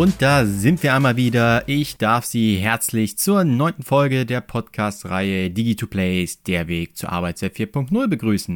Und 0.00 0.22
da 0.22 0.46
sind 0.46 0.82
wir 0.82 0.94
einmal 0.94 1.18
wieder. 1.18 1.68
Ich 1.68 1.98
darf 1.98 2.24
Sie 2.24 2.56
herzlich 2.56 3.18
zur 3.18 3.44
neunten 3.44 3.82
Folge 3.82 4.24
der 4.24 4.40
Podcast-Reihe 4.40 5.48
Digi2Plays, 5.48 6.38
der 6.46 6.68
Weg 6.68 6.96
zur 6.96 7.12
Arbeitswelt 7.12 7.56
4.0 7.56 8.08
begrüßen. 8.08 8.54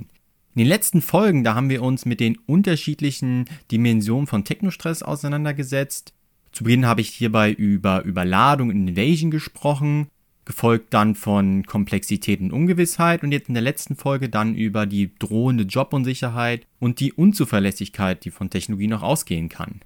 In 0.54 0.58
den 0.58 0.66
letzten 0.66 1.02
Folgen, 1.02 1.44
da 1.44 1.54
haben 1.54 1.68
wir 1.68 1.82
uns 1.82 2.06
mit 2.06 2.20
den 2.20 2.38
unterschiedlichen 2.46 3.44
Dimensionen 3.70 4.26
von 4.26 4.44
Technostress 4.44 5.02
auseinandergesetzt. 5.02 6.14
Zu 6.50 6.64
Beginn 6.64 6.86
habe 6.86 7.02
ich 7.02 7.10
hierbei 7.10 7.52
über 7.52 8.04
Überladung 8.04 8.70
und 8.70 8.88
Invasion 8.88 9.30
gesprochen, 9.30 10.06
gefolgt 10.46 10.94
dann 10.94 11.14
von 11.14 11.66
Komplexität 11.66 12.40
und 12.40 12.52
Ungewissheit 12.52 13.22
und 13.22 13.32
jetzt 13.32 13.48
in 13.48 13.54
der 13.54 13.62
letzten 13.62 13.96
Folge 13.96 14.30
dann 14.30 14.54
über 14.54 14.86
die 14.86 15.14
drohende 15.18 15.64
Jobunsicherheit 15.64 16.66
und 16.78 17.00
die 17.00 17.12
Unzuverlässigkeit, 17.12 18.24
die 18.24 18.30
von 18.30 18.48
Technologie 18.48 18.88
noch 18.88 19.02
ausgehen 19.02 19.50
kann. 19.50 19.82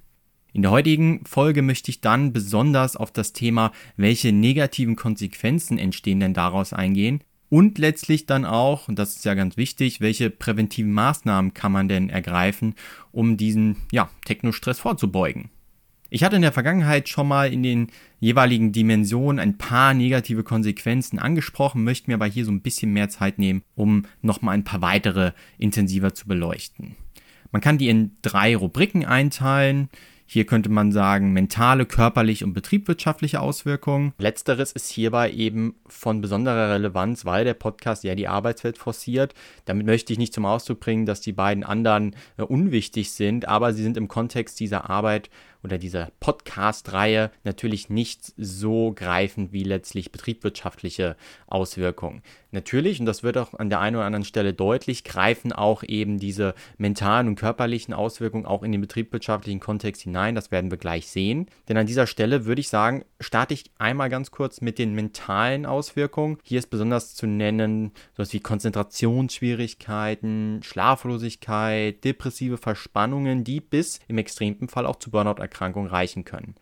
In 0.53 0.63
der 0.63 0.71
heutigen 0.71 1.23
Folge 1.25 1.61
möchte 1.61 1.91
ich 1.91 2.01
dann 2.01 2.33
besonders 2.33 2.95
auf 2.95 3.11
das 3.11 3.33
Thema, 3.33 3.71
welche 3.97 4.31
negativen 4.31 4.95
Konsequenzen 4.95 5.77
entstehen 5.77 6.19
denn 6.19 6.33
daraus 6.33 6.73
eingehen 6.73 7.21
und 7.49 7.77
letztlich 7.77 8.25
dann 8.25 8.45
auch, 8.45 8.87
und 8.87 8.97
das 8.97 9.15
ist 9.15 9.25
ja 9.25 9.33
ganz 9.33 9.57
wichtig, 9.57 10.01
welche 10.01 10.29
präventiven 10.29 10.91
Maßnahmen 10.91 11.53
kann 11.53 11.71
man 11.71 11.87
denn 11.87 12.09
ergreifen, 12.09 12.75
um 13.11 13.37
diesen 13.37 13.77
ja, 13.91 14.09
Technostress 14.25 14.79
vorzubeugen. 14.79 15.49
Ich 16.11 16.23
hatte 16.23 16.37
in 16.37 16.41
der 16.41 16.51
Vergangenheit 16.51 17.07
schon 17.07 17.27
mal 17.27 17.53
in 17.53 17.61
den 17.61 17.87
jeweiligen 18.19 18.71
Dimensionen 18.71 19.39
ein 19.39 19.59
paar 19.59 19.93
negative 19.93 20.43
Konsequenzen 20.43 21.19
angesprochen, 21.19 21.83
möchte 21.83 22.09
mir 22.09 22.15
aber 22.15 22.25
hier 22.25 22.45
so 22.45 22.51
ein 22.51 22.61
bisschen 22.61 22.93
mehr 22.93 23.09
Zeit 23.09 23.37
nehmen, 23.37 23.63
um 23.75 24.05
nochmal 24.23 24.55
ein 24.55 24.63
paar 24.63 24.81
weitere 24.81 25.33
intensiver 25.59 26.15
zu 26.15 26.27
beleuchten. 26.27 26.95
Man 27.51 27.61
kann 27.61 27.77
die 27.77 27.89
in 27.89 28.17
drei 28.21 28.55
Rubriken 28.55 29.05
einteilen. 29.05 29.89
Hier 30.31 30.45
könnte 30.45 30.69
man 30.69 30.91
sagen, 30.91 31.33
mentale, 31.33 31.87
körperliche 31.87 32.45
und 32.45 32.53
betriebswirtschaftliche 32.53 33.41
Auswirkungen. 33.41 34.13
Letzteres 34.19 34.71
ist 34.71 34.91
hierbei 34.91 35.31
eben 35.31 35.73
von 35.87 36.21
besonderer 36.21 36.69
Relevanz, 36.75 37.25
weil 37.25 37.45
der 37.45 37.55
Podcast 37.55 38.03
ja 38.03 38.13
die 38.13 38.27
Arbeitswelt 38.27 38.77
forciert. 38.77 39.33
Damit 39.65 39.87
möchte 39.87 40.13
ich 40.13 40.19
nicht 40.19 40.35
zum 40.35 40.45
Ausdruck 40.45 40.81
bringen, 40.81 41.07
dass 41.07 41.21
die 41.21 41.31
beiden 41.31 41.63
anderen 41.63 42.15
äh, 42.37 42.43
unwichtig 42.43 43.09
sind, 43.09 43.47
aber 43.47 43.73
sie 43.73 43.81
sind 43.81 43.97
im 43.97 44.07
Kontext 44.07 44.59
dieser 44.59 44.87
Arbeit 44.91 45.31
oder 45.63 45.77
dieser 45.77 46.11
Podcast-Reihe 46.19 47.31
natürlich 47.43 47.89
nicht 47.89 48.33
so 48.37 48.93
greifend 48.95 49.51
wie 49.51 49.63
letztlich 49.63 50.11
betriebswirtschaftliche 50.11 51.15
Auswirkungen. 51.47 52.21
Natürlich, 52.51 52.99
und 52.99 53.05
das 53.05 53.21
wird 53.21 53.37
auch 53.37 53.53
an 53.53 53.69
der 53.69 53.79
einen 53.79 53.97
oder 53.97 54.05
anderen 54.05 54.25
Stelle 54.25 54.53
deutlich, 54.53 55.03
greifen 55.03 55.53
auch 55.53 55.83
eben 55.83 56.17
diese 56.17 56.55
mentalen 56.77 57.27
und 57.27 57.35
körperlichen 57.35 57.93
Auswirkungen 57.93 58.47
auch 58.47 58.63
in 58.63 58.71
den 58.71 58.81
betriebswirtschaftlichen 58.81 59.59
Kontext 59.59 60.01
hinein. 60.01 60.33
Das 60.33 60.49
werden 60.49 60.71
wir 60.71 60.79
gleich 60.79 61.05
sehen. 61.07 61.45
Denn 61.67 61.77
an 61.77 61.85
dieser 61.85 62.07
Stelle 62.07 62.45
würde 62.45 62.61
ich 62.61 62.69
sagen, 62.69 63.05
starte 63.19 63.53
ich 63.53 63.69
einmal 63.77 64.09
ganz 64.09 64.31
kurz 64.31 64.61
mit 64.61 64.79
den 64.79 64.93
mentalen 64.93 65.67
Auswirkungen. 65.67 66.39
Hier 66.43 66.57
ist 66.57 66.71
besonders 66.71 67.13
zu 67.13 67.27
nennen 67.27 67.91
sowas 68.17 68.33
wie 68.33 68.39
Konzentrationsschwierigkeiten, 68.39 70.61
Schlaflosigkeit, 70.63 72.03
depressive 72.03 72.57
Verspannungen, 72.57 73.43
die 73.43 73.61
bis 73.61 73.99
im 74.07 74.17
extremen 74.17 74.69
Fall 74.69 74.87
auch 74.87 74.95
zu 74.95 75.11
Burnout 75.11 75.39
Erkrankungen 75.49 75.89
reichen 75.89 76.25
können. 76.25 76.55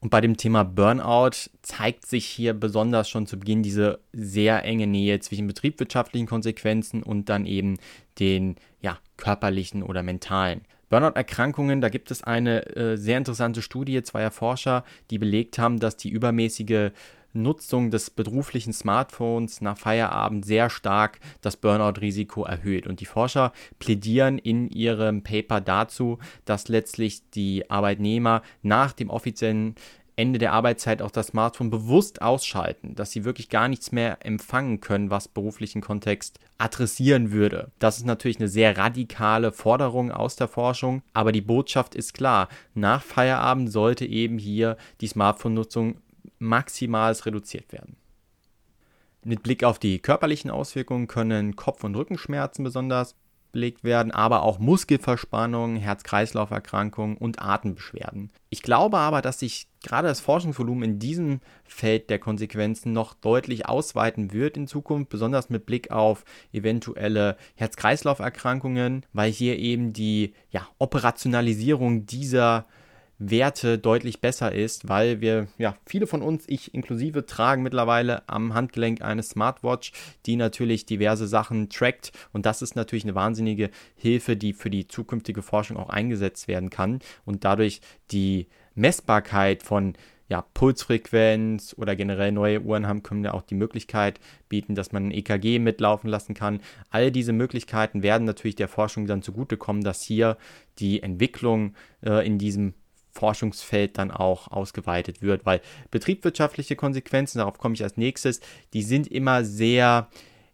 Und 0.00 0.08
bei 0.08 0.20
dem 0.22 0.36
Thema 0.36 0.64
Burnout 0.64 1.50
zeigt 1.62 2.06
sich 2.06 2.24
hier 2.24 2.54
besonders 2.54 3.08
schon 3.08 3.26
zu 3.26 3.38
Beginn 3.38 3.62
diese 3.62 4.00
sehr 4.12 4.64
enge 4.64 4.86
Nähe 4.86 5.20
zwischen 5.20 5.46
betriebswirtschaftlichen 5.46 6.26
Konsequenzen 6.26 7.02
und 7.02 7.28
dann 7.28 7.44
eben 7.44 7.78
den 8.18 8.56
ja, 8.80 8.98
körperlichen 9.18 9.82
oder 9.82 10.02
mentalen. 10.02 10.62
Burnout-Erkrankungen, 10.88 11.80
da 11.80 11.88
gibt 11.88 12.10
es 12.10 12.24
eine 12.24 12.66
äh, 12.74 12.96
sehr 12.96 13.18
interessante 13.18 13.62
Studie 13.62 14.02
zweier 14.02 14.30
Forscher, 14.30 14.84
die 15.10 15.18
belegt 15.18 15.58
haben, 15.58 15.78
dass 15.78 15.96
die 15.96 16.08
übermäßige 16.08 16.90
Nutzung 17.32 17.90
des 17.90 18.10
beruflichen 18.10 18.72
Smartphones 18.72 19.60
nach 19.60 19.78
Feierabend 19.78 20.44
sehr 20.44 20.70
stark 20.70 21.20
das 21.40 21.56
Burnout-Risiko 21.56 22.44
erhöht. 22.44 22.86
Und 22.86 23.00
die 23.00 23.06
Forscher 23.06 23.52
plädieren 23.78 24.38
in 24.38 24.68
ihrem 24.68 25.22
Paper 25.22 25.60
dazu, 25.60 26.18
dass 26.44 26.68
letztlich 26.68 27.28
die 27.30 27.70
Arbeitnehmer 27.70 28.42
nach 28.62 28.92
dem 28.92 29.10
offiziellen 29.10 29.74
Ende 30.20 30.38
der 30.38 30.52
Arbeitszeit 30.52 31.00
auch 31.00 31.10
das 31.10 31.28
Smartphone 31.28 31.70
bewusst 31.70 32.20
ausschalten, 32.20 32.94
dass 32.94 33.10
sie 33.10 33.24
wirklich 33.24 33.48
gar 33.48 33.68
nichts 33.68 33.90
mehr 33.90 34.18
empfangen 34.20 34.82
können, 34.82 35.10
was 35.10 35.28
beruflichen 35.28 35.80
Kontext 35.80 36.38
adressieren 36.58 37.32
würde. 37.32 37.70
Das 37.78 37.96
ist 37.96 38.04
natürlich 38.04 38.38
eine 38.38 38.48
sehr 38.48 38.76
radikale 38.76 39.50
Forderung 39.50 40.12
aus 40.12 40.36
der 40.36 40.48
Forschung, 40.48 41.00
aber 41.14 41.32
die 41.32 41.40
Botschaft 41.40 41.94
ist 41.94 42.12
klar. 42.12 42.48
Nach 42.74 43.02
Feierabend 43.02 43.72
sollte 43.72 44.04
eben 44.04 44.36
hier 44.36 44.76
die 45.00 45.06
Smartphone-Nutzung 45.06 45.96
maximal 46.40 47.12
reduziert 47.12 47.72
werden. 47.72 47.96
Mit 49.22 49.42
Blick 49.42 49.64
auf 49.64 49.78
die 49.78 49.98
körperlichen 49.98 50.50
Auswirkungen 50.50 51.06
können 51.06 51.54
Kopf- 51.54 51.84
und 51.84 51.94
Rückenschmerzen 51.94 52.64
besonders 52.64 53.14
belegt 53.52 53.84
werden, 53.84 54.12
aber 54.12 54.42
auch 54.42 54.58
Muskelverspannungen, 54.58 55.76
Herz-Kreislauf-Erkrankungen 55.76 57.16
und 57.16 57.42
Atembeschwerden. 57.42 58.30
Ich 58.48 58.62
glaube 58.62 58.98
aber, 58.98 59.22
dass 59.22 59.40
sich 59.40 59.66
gerade 59.82 60.08
das 60.08 60.20
Forschungsvolumen 60.20 60.84
in 60.84 60.98
diesem 60.98 61.40
Feld 61.64 62.10
der 62.10 62.18
Konsequenzen 62.18 62.92
noch 62.92 63.14
deutlich 63.14 63.66
ausweiten 63.66 64.32
wird 64.32 64.56
in 64.56 64.66
Zukunft, 64.66 65.10
besonders 65.10 65.50
mit 65.50 65.66
Blick 65.66 65.90
auf 65.90 66.24
eventuelle 66.52 67.36
Herz-Kreislauf-Erkrankungen, 67.56 69.06
weil 69.12 69.30
hier 69.30 69.58
eben 69.58 69.92
die 69.92 70.34
ja, 70.50 70.66
Operationalisierung 70.78 72.06
dieser 72.06 72.66
Werte 73.22 73.78
deutlich 73.78 74.22
besser 74.22 74.50
ist, 74.52 74.88
weil 74.88 75.20
wir, 75.20 75.46
ja, 75.58 75.76
viele 75.84 76.06
von 76.06 76.22
uns, 76.22 76.44
ich 76.48 76.74
inklusive, 76.74 77.26
tragen 77.26 77.62
mittlerweile 77.62 78.26
am 78.30 78.54
Handgelenk 78.54 79.02
eine 79.02 79.22
Smartwatch, 79.22 79.92
die 80.24 80.36
natürlich 80.36 80.86
diverse 80.86 81.28
Sachen 81.28 81.68
trackt 81.68 82.12
und 82.32 82.46
das 82.46 82.62
ist 82.62 82.76
natürlich 82.76 83.04
eine 83.04 83.14
wahnsinnige 83.14 83.70
Hilfe, 83.94 84.38
die 84.38 84.54
für 84.54 84.70
die 84.70 84.88
zukünftige 84.88 85.42
Forschung 85.42 85.76
auch 85.76 85.90
eingesetzt 85.90 86.48
werden 86.48 86.70
kann 86.70 87.00
und 87.26 87.44
dadurch 87.44 87.82
die 88.10 88.48
Messbarkeit 88.74 89.62
von 89.62 89.94
ja, 90.30 90.42
Pulsfrequenz 90.54 91.74
oder 91.76 91.96
generell 91.96 92.32
neue 92.32 92.62
Uhren 92.62 92.86
haben, 92.86 93.02
können 93.02 93.24
ja 93.24 93.34
auch 93.34 93.42
die 93.42 93.56
Möglichkeit 93.56 94.20
bieten, 94.48 94.76
dass 94.76 94.92
man 94.92 95.08
ein 95.08 95.10
EKG 95.10 95.58
mitlaufen 95.58 96.08
lassen 96.08 96.34
kann. 96.34 96.60
All 96.88 97.10
diese 97.10 97.32
Möglichkeiten 97.32 98.04
werden 98.04 98.24
natürlich 98.24 98.54
der 98.54 98.68
Forschung 98.68 99.06
dann 99.06 99.22
zugutekommen, 99.22 99.82
dass 99.82 100.02
hier 100.02 100.38
die 100.78 101.02
Entwicklung 101.02 101.74
äh, 102.02 102.24
in 102.24 102.38
diesem 102.38 102.74
Forschungsfeld 103.12 103.98
dann 103.98 104.10
auch 104.10 104.48
ausgeweitet 104.48 105.22
wird, 105.22 105.46
weil 105.46 105.60
betriebswirtschaftliche 105.90 106.76
Konsequenzen, 106.76 107.38
darauf 107.38 107.58
komme 107.58 107.74
ich 107.74 107.82
als 107.82 107.96
nächstes, 107.96 108.40
die 108.72 108.82
sind 108.82 109.06
immer 109.08 109.44
sehr 109.44 110.08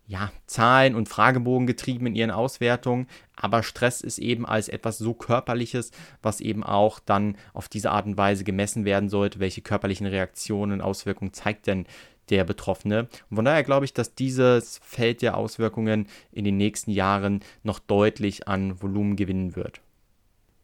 ja, 0.08 0.30
Zahlen 0.46 0.94
und 0.94 1.08
Fragebogen 1.08 1.66
getrieben 1.66 2.06
in 2.06 2.14
ihren 2.14 2.30
Auswertungen, 2.30 3.08
aber 3.34 3.62
Stress 3.62 4.00
ist 4.00 4.18
eben 4.18 4.46
als 4.46 4.68
etwas 4.68 4.98
so 4.98 5.14
körperliches, 5.14 5.90
was 6.22 6.40
eben 6.40 6.62
auch 6.62 7.00
dann 7.00 7.36
auf 7.52 7.68
diese 7.68 7.90
Art 7.90 8.06
und 8.06 8.16
Weise 8.16 8.44
gemessen 8.44 8.84
werden 8.84 9.08
sollte, 9.08 9.40
welche 9.40 9.62
körperlichen 9.62 10.06
Reaktionen 10.06 10.72
und 10.72 10.80
Auswirkungen 10.80 11.32
zeigt 11.32 11.66
denn 11.66 11.86
der 12.30 12.44
Betroffene. 12.44 13.08
Und 13.30 13.36
von 13.36 13.44
daher 13.44 13.62
glaube 13.62 13.84
ich, 13.84 13.94
dass 13.94 14.14
dieses 14.14 14.80
Feld 14.82 15.22
der 15.22 15.36
Auswirkungen 15.36 16.08
in 16.32 16.44
den 16.44 16.56
nächsten 16.56 16.90
Jahren 16.90 17.40
noch 17.62 17.78
deutlich 17.78 18.48
an 18.48 18.80
Volumen 18.80 19.16
gewinnen 19.16 19.56
wird. 19.56 19.80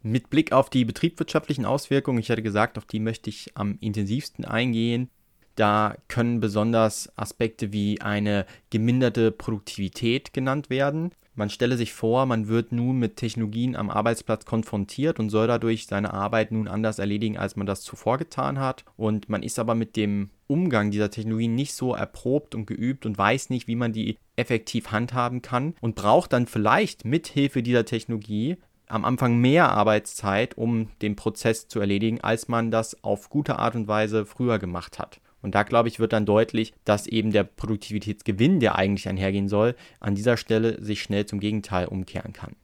Mit 0.02 0.30
Blick 0.30 0.52
auf 0.52 0.68
die 0.68 0.84
betriebswirtschaftlichen 0.84 1.64
Auswirkungen, 1.64 2.18
ich 2.18 2.30
hatte 2.30 2.42
gesagt, 2.42 2.76
auf 2.76 2.84
die 2.84 2.98
möchte 2.98 3.30
ich 3.30 3.52
am 3.54 3.78
intensivsten 3.80 4.44
eingehen. 4.44 5.08
Da 5.54 5.96
können 6.08 6.40
besonders 6.40 7.16
Aspekte 7.16 7.72
wie 7.72 8.00
eine 8.00 8.46
geminderte 8.70 9.30
Produktivität 9.30 10.32
genannt 10.32 10.70
werden. 10.70 11.12
Man 11.34 11.50
stelle 11.50 11.76
sich 11.76 11.92
vor, 11.94 12.26
man 12.26 12.48
wird 12.48 12.72
nun 12.72 12.98
mit 12.98 13.16
Technologien 13.16 13.74
am 13.74 13.90
Arbeitsplatz 13.90 14.44
konfrontiert 14.44 15.18
und 15.18 15.30
soll 15.30 15.46
dadurch 15.46 15.86
seine 15.86 16.12
Arbeit 16.12 16.52
nun 16.52 16.68
anders 16.68 16.98
erledigen, 16.98 17.38
als 17.38 17.56
man 17.56 17.66
das 17.66 17.82
zuvor 17.82 18.18
getan 18.18 18.58
hat. 18.58 18.84
Und 18.96 19.28
man 19.28 19.42
ist 19.42 19.58
aber 19.58 19.74
mit 19.74 19.96
dem 19.96 20.30
Umgang 20.46 20.90
dieser 20.90 21.10
Technologien 21.10 21.54
nicht 21.54 21.72
so 21.72 21.94
erprobt 21.94 22.54
und 22.54 22.66
geübt 22.66 23.06
und 23.06 23.16
weiß 23.16 23.48
nicht, 23.48 23.66
wie 23.66 23.76
man 23.76 23.92
die 23.92 24.18
effektiv 24.36 24.90
handhaben 24.90 25.40
kann 25.40 25.74
und 25.80 25.94
braucht 25.94 26.32
dann 26.34 26.46
vielleicht 26.46 27.06
mit 27.06 27.28
Hilfe 27.28 27.62
dieser 27.62 27.86
Technologie 27.86 28.58
am 28.92 29.06
Anfang 29.06 29.38
mehr 29.38 29.70
Arbeitszeit, 29.70 30.56
um 30.58 30.90
den 31.00 31.16
Prozess 31.16 31.66
zu 31.66 31.80
erledigen, 31.80 32.20
als 32.20 32.48
man 32.48 32.70
das 32.70 33.02
auf 33.02 33.30
gute 33.30 33.58
Art 33.58 33.74
und 33.74 33.88
Weise 33.88 34.26
früher 34.26 34.58
gemacht 34.58 34.98
hat. 34.98 35.20
Und 35.40 35.54
da, 35.54 35.62
glaube 35.62 35.88
ich, 35.88 35.98
wird 35.98 36.12
dann 36.12 36.26
deutlich, 36.26 36.74
dass 36.84 37.06
eben 37.06 37.32
der 37.32 37.44
Produktivitätsgewinn, 37.44 38.60
der 38.60 38.76
eigentlich 38.76 39.08
einhergehen 39.08 39.48
soll, 39.48 39.74
an 39.98 40.14
dieser 40.14 40.36
Stelle 40.36 40.80
sich 40.82 41.02
schnell 41.02 41.26
zum 41.26 41.40
Gegenteil 41.40 41.86
umkehren 41.86 42.32
kann. 42.32 42.54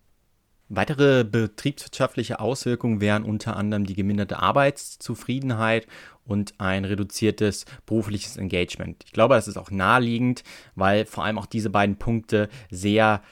Weitere 0.68 1.24
betriebswirtschaftliche 1.24 2.40
Auswirkungen 2.40 3.00
wären 3.00 3.24
unter 3.24 3.56
anderem 3.56 3.86
die 3.86 3.94
geminderte 3.94 4.38
Arbeitszufriedenheit 4.38 5.86
und 6.26 6.60
ein 6.60 6.84
reduziertes 6.84 7.64
berufliches 7.86 8.36
Engagement. 8.36 9.02
Ich 9.06 9.12
glaube, 9.12 9.34
das 9.34 9.48
ist 9.48 9.56
auch 9.56 9.70
naheliegend, 9.70 10.44
weil 10.74 11.06
vor 11.06 11.24
allem 11.24 11.38
auch 11.38 11.46
diese 11.46 11.70
beiden 11.70 11.96
Punkte 11.96 12.50
sehr 12.70 13.22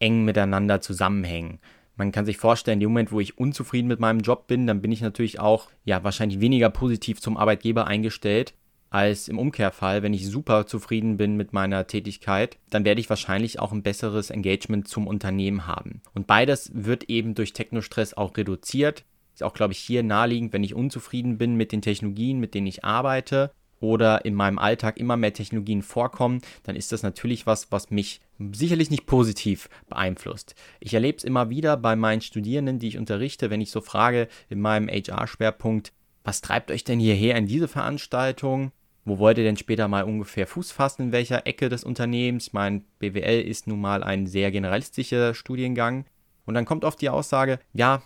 eng 0.00 0.24
miteinander 0.24 0.80
zusammenhängen. 0.80 1.60
Man 2.00 2.12
kann 2.12 2.24
sich 2.24 2.38
vorstellen, 2.38 2.76
in 2.76 2.80
dem 2.80 2.90
Moment, 2.92 3.12
wo 3.12 3.20
ich 3.20 3.36
unzufrieden 3.36 3.86
mit 3.86 4.00
meinem 4.00 4.20
Job 4.20 4.46
bin, 4.46 4.66
dann 4.66 4.80
bin 4.80 4.90
ich 4.90 5.02
natürlich 5.02 5.38
auch 5.38 5.68
ja 5.84 6.02
wahrscheinlich 6.02 6.40
weniger 6.40 6.70
positiv 6.70 7.20
zum 7.20 7.36
Arbeitgeber 7.36 7.86
eingestellt 7.86 8.54
als 8.88 9.28
im 9.28 9.38
Umkehrfall, 9.38 10.02
wenn 10.02 10.14
ich 10.14 10.26
super 10.26 10.66
zufrieden 10.66 11.18
bin 11.18 11.36
mit 11.36 11.52
meiner 11.52 11.86
Tätigkeit, 11.86 12.56
dann 12.70 12.86
werde 12.86 13.02
ich 13.02 13.10
wahrscheinlich 13.10 13.60
auch 13.60 13.70
ein 13.70 13.82
besseres 13.82 14.30
Engagement 14.30 14.88
zum 14.88 15.06
Unternehmen 15.06 15.66
haben. 15.66 16.00
Und 16.14 16.26
beides 16.26 16.70
wird 16.72 17.04
eben 17.10 17.34
durch 17.34 17.52
Technostress 17.52 18.14
auch 18.14 18.34
reduziert. 18.34 19.04
Ist 19.34 19.42
auch, 19.42 19.52
glaube 19.52 19.74
ich, 19.74 19.78
hier 19.78 20.02
naheliegend, 20.02 20.54
wenn 20.54 20.64
ich 20.64 20.74
unzufrieden 20.74 21.36
bin 21.36 21.54
mit 21.56 21.70
den 21.70 21.82
Technologien, 21.82 22.40
mit 22.40 22.54
denen 22.54 22.66
ich 22.66 22.82
arbeite 22.82 23.52
oder 23.80 24.24
in 24.24 24.34
meinem 24.34 24.58
Alltag 24.58 24.98
immer 24.98 25.16
mehr 25.16 25.32
Technologien 25.32 25.82
vorkommen, 25.82 26.42
dann 26.62 26.76
ist 26.76 26.92
das 26.92 27.02
natürlich 27.02 27.46
was, 27.46 27.72
was 27.72 27.90
mich 27.90 28.20
sicherlich 28.52 28.90
nicht 28.90 29.06
positiv 29.06 29.68
beeinflusst. 29.88 30.54
Ich 30.80 30.94
erlebe 30.94 31.18
es 31.18 31.24
immer 31.24 31.50
wieder 31.50 31.76
bei 31.76 31.96
meinen 31.96 32.20
Studierenden, 32.20 32.78
die 32.78 32.88
ich 32.88 32.98
unterrichte, 32.98 33.50
wenn 33.50 33.60
ich 33.60 33.70
so 33.70 33.80
frage 33.80 34.28
in 34.48 34.60
meinem 34.60 34.88
HR-Schwerpunkt, 34.88 35.92
was 36.22 36.42
treibt 36.42 36.70
euch 36.70 36.84
denn 36.84 37.00
hierher 37.00 37.36
in 37.36 37.46
diese 37.46 37.68
Veranstaltung? 37.68 38.72
Wo 39.06 39.18
wollt 39.18 39.38
ihr 39.38 39.44
denn 39.44 39.56
später 39.56 39.88
mal 39.88 40.04
ungefähr 40.04 40.46
Fuß 40.46 40.72
fassen, 40.72 41.04
in 41.04 41.12
welcher 41.12 41.46
Ecke 41.46 41.70
des 41.70 41.84
Unternehmens? 41.84 42.52
Mein 42.52 42.84
BWL 42.98 43.40
ist 43.40 43.66
nun 43.66 43.80
mal 43.80 44.04
ein 44.04 44.26
sehr 44.26 44.50
generalistischer 44.50 45.34
Studiengang. 45.34 46.04
Und 46.44 46.54
dann 46.54 46.66
kommt 46.66 46.84
oft 46.84 47.00
die 47.00 47.08
Aussage, 47.08 47.58
ja, 47.72 48.02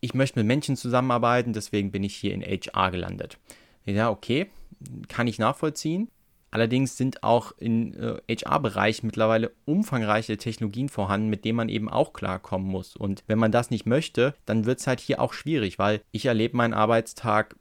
ich 0.00 0.14
möchte 0.14 0.38
mit 0.38 0.46
Menschen 0.46 0.76
zusammenarbeiten, 0.76 1.52
deswegen 1.52 1.90
bin 1.90 2.04
ich 2.04 2.14
hier 2.14 2.32
in 2.32 2.42
HR 2.42 2.92
gelandet. 2.92 3.38
Ja, 3.84 4.10
okay, 4.10 4.48
kann 5.08 5.26
ich 5.26 5.38
nachvollziehen. 5.38 6.10
Allerdings 6.50 6.96
sind 6.96 7.22
auch 7.22 7.52
im 7.58 7.92
äh, 7.92 8.34
HR-Bereich 8.34 9.02
mittlerweile 9.02 9.52
umfangreiche 9.66 10.38
Technologien 10.38 10.88
vorhanden, 10.88 11.28
mit 11.28 11.44
denen 11.44 11.56
man 11.56 11.68
eben 11.68 11.90
auch 11.90 12.14
klarkommen 12.14 12.68
muss. 12.68 12.96
Und 12.96 13.22
wenn 13.26 13.38
man 13.38 13.52
das 13.52 13.70
nicht 13.70 13.84
möchte, 13.84 14.34
dann 14.46 14.64
wird 14.64 14.80
es 14.80 14.86
halt 14.86 15.00
hier 15.00 15.20
auch 15.20 15.34
schwierig, 15.34 15.78
weil 15.78 16.00
ich 16.10 16.24
erlebe 16.24 16.56
meinen 16.56 16.72
Arbeitstag 16.72 17.56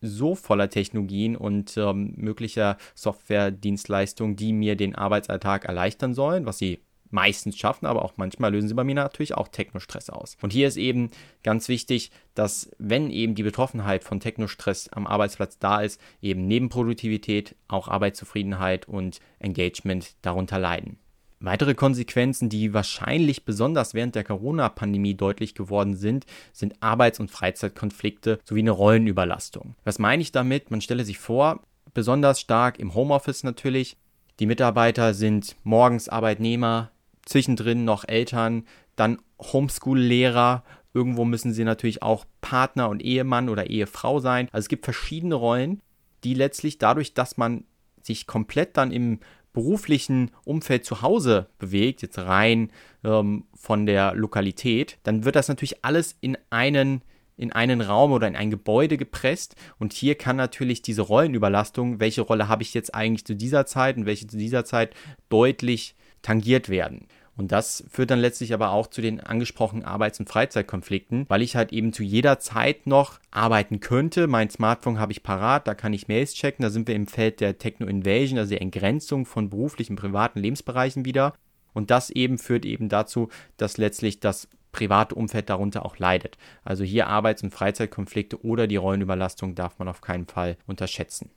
so 0.00 0.34
voller 0.34 0.70
Technologien 0.70 1.36
und 1.36 1.76
ähm, 1.76 2.14
möglicher 2.16 2.78
Software-Dienstleistungen, 2.94 4.36
die 4.36 4.52
mir 4.52 4.76
den 4.76 4.94
Arbeitsalltag 4.94 5.64
erleichtern 5.64 6.14
sollen, 6.14 6.46
was 6.46 6.58
sie 6.58 6.80
meistens 7.10 7.56
schaffen, 7.58 7.86
aber 7.86 8.04
auch 8.04 8.14
manchmal 8.16 8.52
lösen 8.52 8.68
sie 8.68 8.74
bei 8.74 8.84
mir 8.84 8.94
natürlich 8.94 9.34
auch 9.34 9.48
Technostress 9.48 10.10
aus. 10.10 10.36
Und 10.42 10.52
hier 10.52 10.68
ist 10.68 10.76
eben 10.76 11.10
ganz 11.42 11.68
wichtig, 11.68 12.10
dass 12.34 12.70
wenn 12.78 13.10
eben 13.10 13.34
die 13.34 13.42
Betroffenheit 13.42 14.04
von 14.04 14.20
Technostress 14.20 14.88
am 14.88 15.06
Arbeitsplatz 15.06 15.58
da 15.58 15.80
ist, 15.80 16.00
eben 16.22 16.46
neben 16.46 16.68
Produktivität 16.68 17.56
auch 17.68 17.88
Arbeitszufriedenheit 17.88 18.88
und 18.88 19.20
Engagement 19.38 20.14
darunter 20.22 20.58
leiden. 20.58 20.98
Weitere 21.42 21.74
Konsequenzen, 21.74 22.50
die 22.50 22.74
wahrscheinlich 22.74 23.46
besonders 23.46 23.94
während 23.94 24.14
der 24.14 24.24
Corona-Pandemie 24.24 25.14
deutlich 25.14 25.54
geworden 25.54 25.96
sind, 25.96 26.26
sind 26.52 26.82
Arbeits- 26.82 27.18
und 27.18 27.30
Freizeitkonflikte 27.30 28.38
sowie 28.44 28.60
eine 28.60 28.72
Rollenüberlastung. 28.72 29.74
Was 29.84 29.98
meine 29.98 30.20
ich 30.20 30.32
damit? 30.32 30.70
Man 30.70 30.82
stelle 30.82 31.02
sich 31.02 31.18
vor, 31.18 31.62
besonders 31.94 32.40
stark 32.40 32.78
im 32.78 32.94
Homeoffice 32.94 33.42
natürlich. 33.42 33.96
Die 34.38 34.44
Mitarbeiter 34.44 35.14
sind 35.14 35.56
morgens 35.64 36.10
Arbeitnehmer, 36.10 36.90
zwischendrin 37.26 37.84
noch 37.84 38.06
Eltern, 38.06 38.64
dann 38.96 39.18
Homeschool-Lehrer. 39.40 40.64
Irgendwo 40.92 41.24
müssen 41.24 41.52
sie 41.52 41.64
natürlich 41.64 42.02
auch 42.02 42.24
Partner 42.40 42.88
und 42.88 43.02
Ehemann 43.02 43.48
oder 43.48 43.70
Ehefrau 43.70 44.20
sein. 44.20 44.48
Also 44.52 44.64
es 44.64 44.68
gibt 44.68 44.84
verschiedene 44.84 45.34
Rollen, 45.34 45.80
die 46.24 46.34
letztlich 46.34 46.78
dadurch, 46.78 47.14
dass 47.14 47.36
man 47.36 47.64
sich 48.02 48.26
komplett 48.26 48.76
dann 48.76 48.92
im 48.92 49.20
beruflichen 49.52 50.30
Umfeld 50.44 50.84
zu 50.84 51.02
Hause 51.02 51.48
bewegt, 51.58 52.02
jetzt 52.02 52.18
rein 52.18 52.70
ähm, 53.04 53.44
von 53.54 53.86
der 53.86 54.14
Lokalität, 54.14 54.98
dann 55.02 55.24
wird 55.24 55.36
das 55.36 55.48
natürlich 55.48 55.84
alles 55.84 56.16
in 56.20 56.38
einen 56.50 57.02
in 57.36 57.52
einen 57.52 57.80
Raum 57.80 58.12
oder 58.12 58.28
in 58.28 58.36
ein 58.36 58.50
Gebäude 58.50 58.98
gepresst 58.98 59.56
und 59.78 59.94
hier 59.94 60.14
kann 60.14 60.36
natürlich 60.36 60.82
diese 60.82 61.00
Rollenüberlastung, 61.00 61.98
welche 61.98 62.20
Rolle 62.20 62.48
habe 62.48 62.62
ich 62.62 62.74
jetzt 62.74 62.94
eigentlich 62.94 63.24
zu 63.24 63.34
dieser 63.34 63.64
Zeit 63.64 63.96
und 63.96 64.04
welche 64.04 64.26
zu 64.26 64.36
dieser 64.36 64.66
Zeit 64.66 64.94
deutlich 65.30 65.94
tangiert 66.22 66.68
werden. 66.68 67.06
Und 67.36 67.52
das 67.52 67.84
führt 67.90 68.10
dann 68.10 68.18
letztlich 68.18 68.52
aber 68.52 68.70
auch 68.70 68.86
zu 68.86 69.00
den 69.00 69.20
angesprochenen 69.20 69.84
Arbeits- 69.84 70.20
und 70.20 70.28
Freizeitkonflikten, 70.28 71.24
weil 71.28 71.40
ich 71.40 71.56
halt 71.56 71.72
eben 71.72 71.94
zu 71.94 72.02
jeder 72.02 72.38
Zeit 72.38 72.86
noch 72.86 73.18
arbeiten 73.30 73.80
könnte. 73.80 74.26
Mein 74.26 74.50
Smartphone 74.50 74.98
habe 74.98 75.12
ich 75.12 75.22
parat, 75.22 75.66
da 75.66 75.74
kann 75.74 75.94
ich 75.94 76.06
Mails 76.06 76.34
checken. 76.34 76.62
Da 76.62 76.68
sind 76.68 76.86
wir 76.86 76.94
im 76.94 77.06
Feld 77.06 77.40
der 77.40 77.56
Techno-Invasion, 77.56 78.38
also 78.38 78.50
der 78.50 78.60
Entgrenzung 78.60 79.24
von 79.24 79.48
beruflichen, 79.48 79.96
privaten 79.96 80.38
Lebensbereichen 80.38 81.06
wieder. 81.06 81.32
Und 81.72 81.90
das 81.90 82.10
eben 82.10 82.36
führt 82.36 82.66
eben 82.66 82.90
dazu, 82.90 83.30
dass 83.56 83.78
letztlich 83.78 84.20
das 84.20 84.48
private 84.70 85.14
Umfeld 85.14 85.48
darunter 85.48 85.86
auch 85.86 85.96
leidet. 85.96 86.36
Also 86.62 86.84
hier 86.84 87.06
Arbeits- 87.06 87.42
und 87.42 87.54
Freizeitkonflikte 87.54 88.44
oder 88.44 88.66
die 88.66 88.76
Rollenüberlastung 88.76 89.54
darf 89.54 89.78
man 89.78 89.88
auf 89.88 90.02
keinen 90.02 90.26
Fall 90.26 90.58
unterschätzen. 90.66 91.30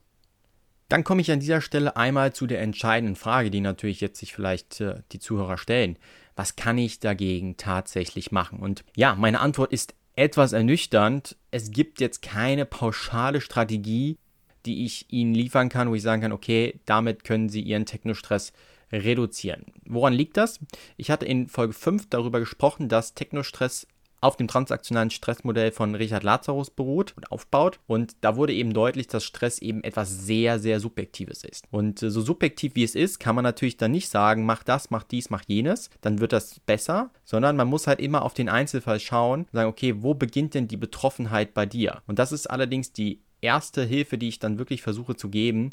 Dann 0.94 1.04
komme 1.04 1.22
ich 1.22 1.32
an 1.32 1.40
dieser 1.40 1.60
Stelle 1.60 1.98
einmal 1.98 2.34
zu 2.34 2.46
der 2.46 2.62
entscheidenden 2.62 3.16
Frage, 3.16 3.50
die 3.50 3.62
natürlich 3.62 4.00
jetzt 4.00 4.20
sich 4.20 4.32
vielleicht 4.32 4.80
äh, 4.80 5.02
die 5.12 5.18
Zuhörer 5.18 5.58
stellen. 5.58 5.98
Was 6.36 6.56
kann 6.56 6.78
ich 6.78 7.00
dagegen 7.00 7.58
tatsächlich 7.58 8.32
machen? 8.32 8.60
Und 8.60 8.84
ja, 8.96 9.16
meine 9.16 9.40
Antwort 9.40 9.74
ist 9.74 9.96
etwas 10.16 10.54
ernüchternd. 10.54 11.36
Es 11.50 11.72
gibt 11.72 12.00
jetzt 12.00 12.22
keine 12.22 12.68
pauschale 12.68 13.42
Strategie, 13.42 14.20
die 14.68 14.86
ich 14.86 15.12
Ihnen 15.12 15.34
liefern 15.34 15.70
kann, 15.70 15.90
wo 15.90 15.96
ich 15.96 16.04
sagen 16.04 16.22
kann, 16.22 16.32
okay, 16.32 16.80
damit 16.86 17.24
können 17.24 17.50
Sie 17.50 17.62
Ihren 17.62 17.88
Technostress 17.88 18.54
reduzieren. 18.92 19.66
Woran 19.86 20.14
liegt 20.14 20.38
das? 20.38 20.60
Ich 20.98 21.10
hatte 21.10 21.26
in 21.26 21.48
Folge 21.48 21.74
5 21.74 22.08
darüber 22.12 22.40
gesprochen, 22.40 22.88
dass 22.88 23.16
Technostress 23.16 23.88
auf 24.24 24.38
dem 24.38 24.48
transaktionalen 24.48 25.10
Stressmodell 25.10 25.72
von 25.72 25.96
Richard 25.96 26.24
Lazarus 26.24 26.70
beruht 26.70 27.14
und 27.18 27.32
aufbaut. 27.32 27.80
Und 27.88 28.16
da 28.22 28.36
wurde 28.36 28.54
eben 28.54 28.74
deutlich, 28.74 29.08
dass 29.08 29.24
Stress 29.24 29.60
eben 29.60 29.84
etwas 29.84 30.26
sehr, 30.26 30.60
sehr 30.60 30.80
Subjektives 30.80 31.44
ist. 31.44 31.66
Und 31.72 32.02
äh, 32.02 32.10
so 32.10 32.22
subjektiv 32.22 32.76
wie 32.76 32.84
es 32.84 32.96
ist, 32.96 33.20
kann 33.20 33.36
man 33.36 33.44
natürlich 33.44 33.78
dann 33.78 33.92
nicht 33.92 34.10
sagen, 34.10 34.46
mach 34.46 34.64
das, 34.64 34.90
mach 34.90 35.04
dies, 35.04 35.30
mach 35.30 35.44
jenes, 35.48 35.90
dann 36.02 36.20
wird 36.20 36.32
das 36.32 36.60
besser, 36.62 37.12
sondern 37.26 37.58
man 37.58 37.68
muss 37.68 37.88
halt 37.88 38.00
immer 38.00 38.24
auf 38.24 38.34
den 38.34 38.50
Einzelfall 38.50 39.00
schauen 39.00 39.46
sagen, 39.52 39.70
okay, 39.70 39.96
wo 40.00 40.14
beginnt 40.14 40.54
denn 40.54 40.68
die 40.68 40.78
Betroffenheit 40.78 41.54
bei 41.54 41.66
dir? 41.66 42.02
Und 42.08 42.18
das 42.18 42.32
ist 42.32 42.48
allerdings 42.48 42.94
die 42.94 43.22
erste 43.42 43.84
Hilfe, 43.84 44.18
die 44.18 44.30
ich 44.30 44.40
dann 44.40 44.58
wirklich 44.58 44.82
versuche 44.82 45.16
zu 45.16 45.30
geben, 45.30 45.72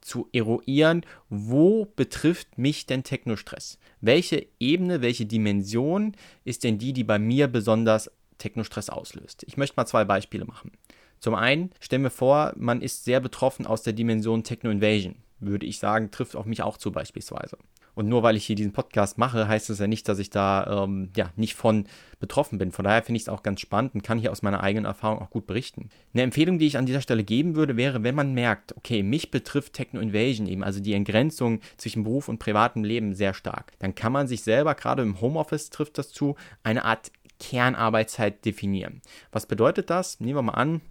zu 0.00 0.28
eruieren, 0.32 1.04
wo 1.28 1.86
betrifft 1.96 2.58
mich 2.58 2.86
denn 2.86 3.04
Technostress? 3.04 3.78
Welche 4.00 4.46
Ebene, 4.58 5.02
welche 5.02 5.26
Dimension 5.26 6.16
ist 6.44 6.64
denn 6.64 6.78
die, 6.78 6.92
die 6.92 7.04
bei 7.04 7.18
mir 7.18 7.48
besonders 7.48 8.10
Technostress 8.38 8.88
auslöst? 8.90 9.44
Ich 9.46 9.56
möchte 9.56 9.76
mal 9.76 9.86
zwei 9.86 10.04
Beispiele 10.04 10.44
machen. 10.44 10.72
Zum 11.20 11.34
einen, 11.34 11.70
stellen 11.80 12.02
wir 12.02 12.10
vor, 12.10 12.54
man 12.56 12.80
ist 12.80 13.04
sehr 13.04 13.20
betroffen 13.20 13.66
aus 13.66 13.82
der 13.82 13.92
Dimension 13.92 14.42
Techno-Invasion. 14.42 15.16
Würde 15.38 15.66
ich 15.66 15.78
sagen, 15.78 16.10
trifft 16.10 16.34
auf 16.34 16.46
mich 16.46 16.62
auch 16.62 16.78
zu 16.78 16.92
beispielsweise. 16.92 17.58
Und 17.94 18.08
nur 18.08 18.22
weil 18.22 18.36
ich 18.36 18.46
hier 18.46 18.56
diesen 18.56 18.72
Podcast 18.72 19.18
mache, 19.18 19.48
heißt 19.48 19.70
das 19.70 19.78
ja 19.78 19.86
nicht, 19.86 20.08
dass 20.08 20.18
ich 20.18 20.30
da 20.30 20.84
ähm, 20.84 21.10
ja, 21.16 21.30
nicht 21.36 21.54
von 21.54 21.86
betroffen 22.18 22.58
bin. 22.58 22.70
Von 22.70 22.84
daher 22.84 23.02
finde 23.02 23.16
ich 23.16 23.24
es 23.24 23.28
auch 23.28 23.42
ganz 23.42 23.60
spannend 23.60 23.94
und 23.94 24.02
kann 24.02 24.18
hier 24.18 24.30
aus 24.30 24.42
meiner 24.42 24.62
eigenen 24.62 24.84
Erfahrung 24.84 25.20
auch 25.20 25.30
gut 25.30 25.46
berichten. 25.46 25.88
Eine 26.12 26.22
Empfehlung, 26.22 26.58
die 26.58 26.66
ich 26.66 26.78
an 26.78 26.86
dieser 26.86 27.00
Stelle 27.00 27.24
geben 27.24 27.56
würde, 27.56 27.76
wäre, 27.76 28.02
wenn 28.02 28.14
man 28.14 28.34
merkt, 28.34 28.76
okay, 28.76 29.02
mich 29.02 29.30
betrifft 29.30 29.72
Techno-Invasion 29.72 30.46
eben, 30.46 30.62
also 30.62 30.80
die 30.80 30.94
Entgrenzung 30.94 31.60
zwischen 31.76 32.04
Beruf 32.04 32.28
und 32.28 32.38
privatem 32.38 32.84
Leben 32.84 33.14
sehr 33.14 33.34
stark, 33.34 33.72
dann 33.78 33.94
kann 33.94 34.12
man 34.12 34.28
sich 34.28 34.42
selber, 34.42 34.74
gerade 34.74 35.02
im 35.02 35.20
Homeoffice 35.20 35.70
trifft 35.70 35.98
das 35.98 36.12
zu, 36.12 36.36
eine 36.62 36.84
Art 36.84 37.10
Kernarbeitszeit 37.38 38.44
definieren. 38.44 39.00
Was 39.32 39.46
bedeutet 39.46 39.90
das? 39.90 40.20
Nehmen 40.20 40.36
wir 40.36 40.42
mal 40.42 40.52
an, 40.52 40.82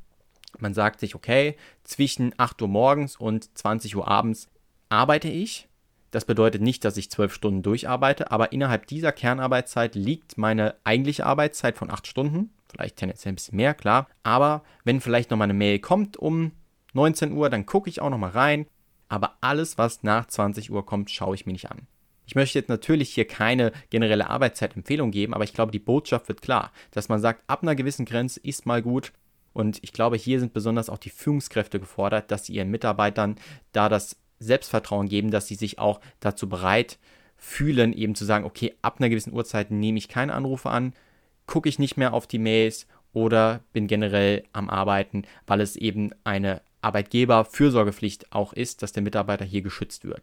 man 0.58 0.74
sagt 0.74 1.00
sich, 1.00 1.15
okay, 1.15 1.56
zwischen 1.84 2.34
8 2.38 2.62
Uhr 2.62 2.68
morgens 2.68 3.15
und 3.15 3.56
20 3.58 3.96
Uhr 3.96 4.08
abends 4.08 4.50
arbeite 4.89 5.29
ich 5.29 5.68
Das 6.11 6.25
bedeutet 6.25 6.61
nicht, 6.61 6.83
dass 6.85 6.97
ich 6.97 7.11
zwölf 7.11 7.33
Stunden 7.33 7.61
durcharbeite, 7.61 8.31
aber 8.31 8.51
innerhalb 8.51 8.87
dieser 8.87 9.11
Kernarbeitszeit 9.11 9.95
liegt 9.95 10.37
meine 10.37 10.75
eigentliche 10.83 11.25
Arbeitszeit 11.25 11.77
von 11.77 11.91
acht 11.91 12.07
Stunden. 12.07 12.51
Vielleicht 12.71 12.97
tendenziell 12.97 13.33
ein 13.33 13.35
bisschen 13.35 13.57
mehr, 13.57 13.73
klar. 13.73 14.07
Aber 14.23 14.63
wenn 14.83 15.01
vielleicht 15.01 15.31
nochmal 15.31 15.45
eine 15.45 15.53
Mail 15.53 15.79
kommt 15.79 16.17
um 16.17 16.51
19 16.93 17.31
Uhr, 17.33 17.49
dann 17.49 17.65
gucke 17.65 17.89
ich 17.89 18.01
auch 18.01 18.09
nochmal 18.09 18.31
rein. 18.31 18.65
Aber 19.07 19.37
alles, 19.41 19.77
was 19.77 20.03
nach 20.03 20.27
20 20.27 20.71
Uhr 20.71 20.85
kommt, 20.85 21.09
schaue 21.11 21.35
ich 21.35 21.45
mir 21.45 21.53
nicht 21.53 21.71
an. 21.71 21.87
Ich 22.25 22.35
möchte 22.35 22.59
jetzt 22.59 22.69
natürlich 22.69 23.09
hier 23.09 23.25
keine 23.25 23.71
generelle 23.89 24.29
Arbeitszeitempfehlung 24.29 25.09
geben, 25.09 25.33
aber 25.33 25.43
ich 25.43 25.53
glaube, 25.53 25.71
die 25.71 25.79
Botschaft 25.79 26.27
wird 26.27 26.43
klar, 26.43 26.71
dass 26.91 27.09
man 27.09 27.19
sagt, 27.19 27.41
ab 27.47 27.63
einer 27.63 27.73
gewissen 27.73 28.05
Grenze 28.05 28.39
ist 28.39 28.67
mal 28.67 28.83
gut. 28.83 29.13
Und 29.51 29.79
ich 29.81 29.93
glaube, 29.93 30.15
hier 30.15 30.39
sind 30.39 30.53
besonders 30.53 30.91
auch 30.91 30.99
die 30.99 31.09
Führungskräfte 31.09 31.79
gefordert, 31.79 32.29
dass 32.29 32.45
sie 32.45 32.53
ihren 32.53 32.69
Mitarbeitern 32.69 33.37
da 33.71 33.89
das 33.89 34.15
Selbstvertrauen 34.39 35.10
geben, 35.10 35.31
dass 35.31 35.48
sie 35.48 35.55
sich 35.55 35.79
auch 35.79 36.00
dazu 36.19 36.50
bereit 36.50 36.98
fühlen, 37.38 37.93
eben 37.93 38.15
zu 38.15 38.25
sagen, 38.25 38.46
okay, 38.46 38.75
ab 38.81 38.98
einer 39.00 39.10
gewissen 39.10 39.34
Uhrzeit 39.34 39.72
nehme 39.72 39.98
ich 39.98 40.10
keine 40.10 40.34
Anrufe 40.34 40.69
an, 40.69 40.93
gucke 41.46 41.69
ich 41.69 41.79
nicht 41.79 41.98
mehr 41.98 42.13
auf 42.13 42.27
die 42.27 42.39
Mails 42.39 42.88
oder 43.13 43.62
bin 43.74 43.88
generell 43.88 44.43
am 44.53 44.69
Arbeiten, 44.69 45.24
weil 45.48 45.62
es 45.62 45.75
eben 45.75 46.12
eine 46.24 46.62
Arbeitgeberfürsorgepflicht 46.81 48.31
auch 48.31 48.53
ist, 48.53 48.84
dass 48.84 48.91
der 48.91 49.03
Mitarbeiter 49.03 49.46
hier 49.46 49.62
geschützt 49.62 50.05
wird. 50.05 50.22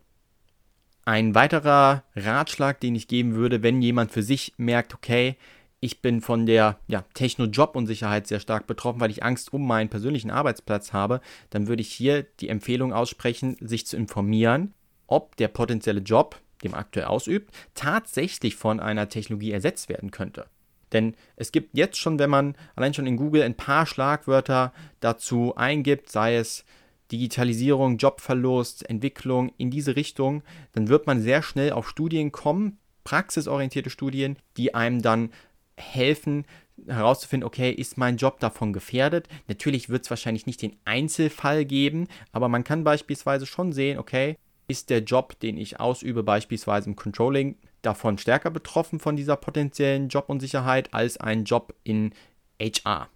Ein 1.04 1.34
weiterer 1.34 2.02
Ratschlag, 2.16 2.80
den 2.80 2.96
ich 2.96 3.08
geben 3.08 3.34
würde, 3.34 3.62
wenn 3.62 3.80
jemand 3.80 4.10
für 4.10 4.22
sich 4.22 4.54
merkt, 4.56 4.94
okay, 4.94 5.36
ich 5.86 6.02
bin 6.02 6.20
von 6.20 6.46
der 6.46 6.80
ja, 6.88 7.04
Techno-Job-Unsicherheit 7.14 8.26
sehr 8.26 8.40
stark 8.40 8.66
betroffen, 8.66 9.00
weil 9.00 9.12
ich 9.12 9.22
Angst 9.22 9.52
um 9.52 9.64
meinen 9.64 9.88
persönlichen 9.88 10.32
Arbeitsplatz 10.32 10.92
habe, 10.92 11.20
dann 11.50 11.68
würde 11.68 11.80
ich 11.80 11.92
hier 11.92 12.24
die 12.40 12.48
Empfehlung 12.48 12.92
aussprechen, 12.92 13.56
sich 13.60 13.86
zu 13.86 13.96
informieren, 13.96 14.74
ob 15.06 15.36
der 15.36 15.46
potenzielle 15.46 16.00
Job, 16.00 16.40
den 16.64 16.72
man 16.72 16.80
aktuell 16.80 17.06
ausübt, 17.06 17.54
tatsächlich 17.74 18.56
von 18.56 18.80
einer 18.80 19.08
Technologie 19.08 19.52
ersetzt 19.52 19.88
werden 19.88 20.10
könnte. 20.10 20.46
Denn 20.92 21.14
es 21.36 21.52
gibt 21.52 21.76
jetzt 21.76 21.98
schon, 21.98 22.18
wenn 22.18 22.30
man 22.30 22.56
allein 22.74 22.92
schon 22.92 23.06
in 23.06 23.16
Google 23.16 23.42
ein 23.42 23.56
paar 23.56 23.86
Schlagwörter 23.86 24.72
dazu 24.98 25.54
eingibt, 25.54 26.10
sei 26.10 26.36
es 26.36 26.64
Digitalisierung, 27.12 27.98
Jobverlust, 27.98 28.90
Entwicklung 28.90 29.52
in 29.56 29.70
diese 29.70 29.94
Richtung, 29.94 30.42
dann 30.72 30.88
wird 30.88 31.06
man 31.06 31.22
sehr 31.22 31.42
schnell 31.42 31.70
auf 31.70 31.88
Studien 31.88 32.32
kommen, 32.32 32.78
praxisorientierte 33.04 33.90
Studien, 33.90 34.36
die 34.56 34.74
einem 34.74 35.00
dann 35.00 35.30
helfen 35.76 36.44
herauszufinden, 36.86 37.46
okay, 37.46 37.70
ist 37.70 37.96
mein 37.96 38.16
Job 38.16 38.38
davon 38.40 38.72
gefährdet? 38.72 39.28
Natürlich 39.48 39.88
wird 39.88 40.04
es 40.04 40.10
wahrscheinlich 40.10 40.46
nicht 40.46 40.62
den 40.62 40.76
Einzelfall 40.84 41.64
geben, 41.64 42.06
aber 42.32 42.48
man 42.48 42.64
kann 42.64 42.84
beispielsweise 42.84 43.46
schon 43.46 43.72
sehen, 43.72 43.98
okay, 43.98 44.36
ist 44.68 44.90
der 44.90 45.00
Job, 45.00 45.38
den 45.40 45.56
ich 45.56 45.80
ausübe, 45.80 46.22
beispielsweise 46.22 46.90
im 46.90 46.96
Controlling, 46.96 47.56
davon 47.82 48.18
stärker 48.18 48.50
betroffen 48.50 48.98
von 48.98 49.16
dieser 49.16 49.36
potenziellen 49.36 50.08
Jobunsicherheit 50.08 50.92
als 50.92 51.18
ein 51.18 51.44
Job 51.44 51.74
in 51.84 52.12
HR. 52.60 53.08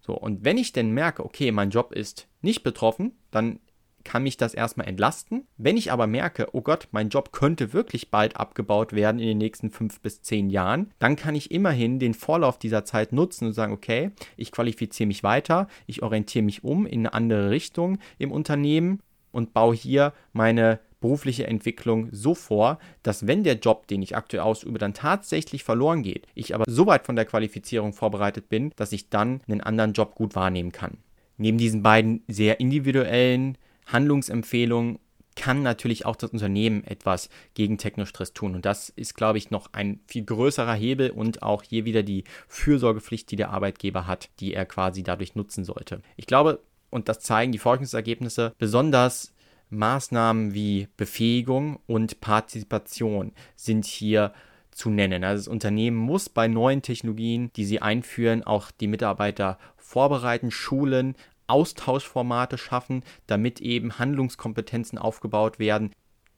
So, 0.00 0.14
und 0.14 0.44
wenn 0.44 0.58
ich 0.58 0.72
denn 0.72 0.92
merke, 0.92 1.24
okay, 1.24 1.52
mein 1.52 1.70
Job 1.70 1.92
ist 1.92 2.28
nicht 2.40 2.62
betroffen, 2.62 3.12
dann 3.30 3.60
kann 4.04 4.22
mich 4.22 4.36
das 4.36 4.54
erstmal 4.54 4.88
entlasten. 4.88 5.46
Wenn 5.56 5.76
ich 5.76 5.92
aber 5.92 6.06
merke, 6.06 6.48
oh 6.52 6.60
Gott, 6.60 6.88
mein 6.90 7.08
Job 7.08 7.32
könnte 7.32 7.72
wirklich 7.72 8.10
bald 8.10 8.36
abgebaut 8.36 8.92
werden 8.92 9.20
in 9.20 9.28
den 9.28 9.38
nächsten 9.38 9.70
fünf 9.70 10.00
bis 10.00 10.22
zehn 10.22 10.50
Jahren, 10.50 10.90
dann 10.98 11.16
kann 11.16 11.34
ich 11.34 11.50
immerhin 11.50 11.98
den 11.98 12.14
Vorlauf 12.14 12.58
dieser 12.58 12.84
Zeit 12.84 13.12
nutzen 13.12 13.46
und 13.46 13.52
sagen, 13.52 13.72
okay, 13.72 14.10
ich 14.36 14.52
qualifiziere 14.52 15.06
mich 15.06 15.22
weiter, 15.22 15.68
ich 15.86 16.02
orientiere 16.02 16.44
mich 16.44 16.64
um 16.64 16.86
in 16.86 17.00
eine 17.00 17.14
andere 17.14 17.50
Richtung 17.50 17.98
im 18.18 18.32
Unternehmen 18.32 19.00
und 19.30 19.54
baue 19.54 19.74
hier 19.74 20.12
meine 20.32 20.80
berufliche 21.02 21.46
Entwicklung 21.46 22.08
so 22.12 22.34
vor, 22.34 22.78
dass 23.02 23.26
wenn 23.26 23.44
der 23.44 23.56
Job, 23.56 23.86
den 23.88 24.00
ich 24.00 24.16
aktuell 24.16 24.44
ausübe, 24.44 24.78
dann 24.78 24.94
tatsächlich 24.94 25.64
verloren 25.64 26.02
geht, 26.02 26.26
ich 26.34 26.54
aber 26.54 26.64
so 26.66 26.86
weit 26.86 27.04
von 27.04 27.16
der 27.16 27.26
Qualifizierung 27.26 27.92
vorbereitet 27.92 28.48
bin, 28.48 28.70
dass 28.76 28.92
ich 28.92 29.10
dann 29.10 29.40
einen 29.46 29.60
anderen 29.60 29.92
Job 29.92 30.14
gut 30.14 30.34
wahrnehmen 30.34 30.72
kann. 30.72 30.98
Neben 31.36 31.58
diesen 31.58 31.82
beiden 31.82 32.22
sehr 32.28 32.60
individuellen 32.60 33.58
Handlungsempfehlungen 33.92 34.98
kann 35.34 35.62
natürlich 35.62 36.04
auch 36.04 36.16
das 36.16 36.30
Unternehmen 36.30 36.84
etwas 36.84 37.30
gegen 37.54 37.78
Technostress 37.78 38.32
tun. 38.32 38.54
Und 38.54 38.66
das 38.66 38.90
ist, 38.90 39.14
glaube 39.14 39.38
ich, 39.38 39.50
noch 39.50 39.72
ein 39.72 40.00
viel 40.06 40.24
größerer 40.24 40.74
Hebel 40.74 41.10
und 41.10 41.42
auch 41.42 41.62
hier 41.62 41.84
wieder 41.84 42.02
die 42.02 42.24
Fürsorgepflicht, 42.48 43.30
die 43.30 43.36
der 43.36 43.50
Arbeitgeber 43.50 44.06
hat, 44.06 44.28
die 44.40 44.52
er 44.54 44.66
quasi 44.66 45.02
dadurch 45.02 45.34
nutzen 45.34 45.64
sollte. 45.64 46.02
Ich 46.16 46.26
glaube, 46.26 46.60
und 46.90 47.08
das 47.08 47.20
zeigen 47.20 47.52
die 47.52 47.58
Forschungsergebnisse, 47.58 48.54
besonders 48.58 49.32
Maßnahmen 49.70 50.52
wie 50.52 50.88
Befähigung 50.98 51.80
und 51.86 52.20
Partizipation 52.20 53.32
sind 53.56 53.86
hier 53.86 54.34
zu 54.70 54.90
nennen. 54.90 55.24
Also 55.24 55.44
das 55.44 55.48
Unternehmen 55.48 55.96
muss 55.96 56.28
bei 56.28 56.48
neuen 56.48 56.82
Technologien, 56.82 57.50
die 57.56 57.64
sie 57.64 57.80
einführen, 57.80 58.42
auch 58.42 58.70
die 58.70 58.86
Mitarbeiter 58.86 59.58
vorbereiten, 59.76 60.50
schulen, 60.50 61.14
Austauschformate 61.46 62.58
schaffen, 62.58 63.02
damit 63.26 63.60
eben 63.60 63.98
Handlungskompetenzen 63.98 64.98
aufgebaut 64.98 65.58
werden, 65.58 65.90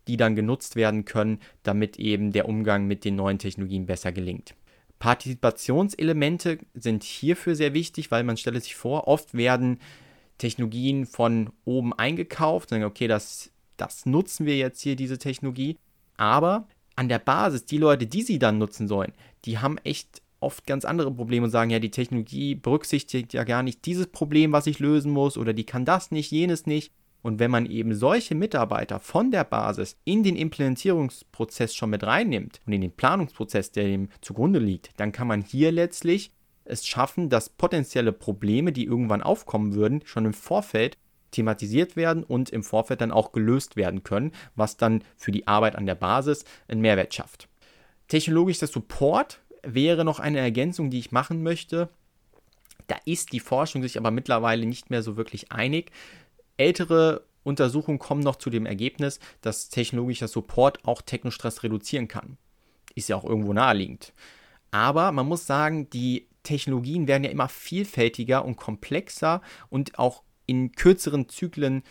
die 0.09 0.17
dann 0.17 0.37
genutzt 0.37 0.77
werden 0.77 1.05
können, 1.05 1.41
damit 1.63 1.99
eben 1.99 2.33
der 2.33 2.49
Umgang 2.49 2.87
mit 2.87 3.05
den 3.05 3.17
neuen 3.17 3.39
Technologien 3.39 3.87
besser 3.87 4.13
gelingt. 4.13 4.55
Partizipationselemente 4.99 6.59
sind 6.75 7.03
hierfür 7.03 7.57
sehr 7.57 7.75
wichtig, 7.75 8.11
weil 8.11 8.25
man 8.25 8.37
stelle 8.37 8.61
sich 8.61 8.75
vor, 8.75 9.09
oft 9.09 9.35
werden 9.35 9.79
Technologien 10.39 11.07
von 11.07 11.51
oben 11.65 11.93
eingekauft, 11.93 12.71
sagen, 12.71 12.85
okay, 12.85 13.07
das, 13.07 13.51
das 13.77 14.07
nutzen 14.07 14.47
wir 14.47 14.57
jetzt 14.57 14.81
hier, 14.81 14.97
diese 14.97 15.19
Technologie. 15.19 15.79
Aber 16.17 16.67
an 16.97 17.09
der 17.09 17.19
Basis, 17.19 17.67
die 17.67 17.79
Leute, 17.79 18.07
die 18.07 18.23
sie 18.23 18.39
dann 18.39 18.59
nutzen 18.59 18.89
sollen, 18.89 19.13
die 19.45 19.59
haben 19.59 19.79
echt 19.79 20.23
oft 20.45 20.67
ganz 20.67 20.85
andere 20.85 21.11
Probleme 21.13 21.47
und 21.47 21.51
sagen, 21.51 21.71
ja, 21.71 21.79
die 21.79 21.91
Technologie 21.91 22.55
berücksichtigt 22.55 23.33
ja 23.33 23.45
gar 23.45 23.63
nicht 23.63 23.85
dieses 23.87 24.07
Problem, 24.07 24.53
was 24.53 24.67
ich 24.67 24.79
lösen 24.79 25.11
muss, 25.11 25.37
oder 25.37 25.53
die 25.53 25.65
kann 25.65 25.85
das 25.85 26.11
nicht, 26.11 26.31
jenes 26.31 26.67
nicht. 26.67 26.93
Und 27.23 27.39
wenn 27.39 27.51
man 27.51 27.65
eben 27.65 27.95
solche 27.95 28.35
Mitarbeiter 28.35 29.01
von 29.01 29.31
der 29.31 29.45
Basis 29.45 29.97
in 30.05 30.23
den 30.23 30.37
Implementierungsprozess 30.37 31.75
schon 31.75 31.89
mit 31.91 32.05
reinnimmt 32.05 32.61
und 32.67 32.75
in 32.75 32.83
den 32.83 32.93
Planungsprozess, 32.93 33.73
der 33.73 33.85
dem 33.85 34.11
zugrunde 34.21 34.59
liegt, 34.59 34.91
dann 34.99 35.11
kann 35.11 35.27
man 35.27 35.41
hier 35.41 35.73
letztlich 35.73 36.33
es 36.65 36.87
schaffen, 36.87 37.31
dass 37.31 37.49
potenzielle 37.49 38.13
Probleme, 38.13 38.73
die 38.73 38.85
irgendwann 38.85 39.23
aufkommen 39.23 39.75
würden, 39.75 40.03
schon 40.05 40.27
im 40.27 40.35
Vorfeld 40.35 40.99
thematisiert 41.31 41.97
werden 41.97 42.25
und 42.25 42.51
im 42.51 42.63
Vorfeld 42.63 43.01
dann 43.01 43.11
auch 43.11 43.33
gelöst 43.33 43.77
werden 43.77 44.03
können, 44.03 44.33
was 44.55 44.77
dann 44.77 45.03
für 45.17 45.33
die 45.33 45.47
Arbeit 45.47 45.77
an 45.77 45.87
der 45.87 45.95
Basis 45.95 46.45
einen 46.69 46.81
Mehrwert 46.81 47.13
schafft. 47.13 47.49
Technologischer 48.09 48.67
Support 48.67 49.41
wäre 49.67 50.05
noch 50.05 50.21
eine 50.21 50.39
Ergänzung, 50.39 50.91
die 50.91 50.99
ich 50.99 51.13
machen 51.13 51.43
möchte. 51.43 51.89
Da 52.87 52.97
ist 53.05 53.33
die 53.33 53.41
Forschung 53.41 53.83
sich 53.83 53.99
aber 53.99 54.11
mittlerweile 54.11 54.67
nicht 54.67 54.91
mehr 54.91 55.03
so 55.03 55.17
wirklich 55.17 55.53
einig. 55.53 55.91
Ältere 56.57 57.25
Untersuchungen 57.43 57.99
kommen 57.99 58.23
noch 58.23 58.37
zu 58.37 58.51
dem 58.51 58.67
Ergebnis, 58.67 59.21
dass 59.41 59.69
technologischer 59.69 60.29
Support 60.29 60.85
auch 60.85 61.03
Technostress 61.03 61.63
reduzieren 61.63 62.09
kann. 62.09 62.37
Ist 62.95 63.09
ja 63.09 63.17
auch 63.17 63.25
irgendwo 63.25 63.53
naheliegend. 63.53 64.13
Aber 64.71 65.13
man 65.13 65.27
muss 65.27 65.47
sagen, 65.47 65.89
die 65.91 66.27
Technologien 66.43 67.07
werden 67.07 67.25
ja 67.25 67.31
immer 67.31 67.49
vielfältiger 67.49 68.45
und 68.45 68.57
komplexer 68.57 69.41
und 69.71 69.99
auch 69.99 70.23
in 70.47 70.73
kürzeren 70.73 71.29
Zyklen 71.29 71.83